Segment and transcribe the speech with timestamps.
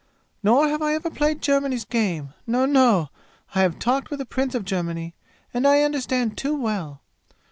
[0.41, 3.09] "Nor have I ever played Germany's game no, no!
[3.53, 5.13] I have talked with a prince of Germany,
[5.53, 7.01] and I understand too well!